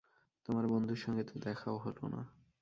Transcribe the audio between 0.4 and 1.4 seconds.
তোমার বন্ধুর সঙ্গে তো